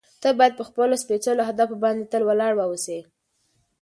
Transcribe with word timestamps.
ته 0.21 0.29
باید 0.39 0.53
په 0.59 0.63
خپلو 0.69 0.93
سپېڅلو 1.03 1.41
اهدافو 1.45 1.75
باندې 1.83 2.09
تل 2.11 2.21
ولاړ 2.25 2.51
واوسې. 2.55 2.99